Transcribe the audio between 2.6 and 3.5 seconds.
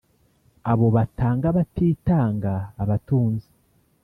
abatunzi